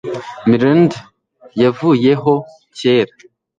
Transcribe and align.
mrnd 0.49 0.91
yavuyeho 1.61 2.33
kera 2.77 3.13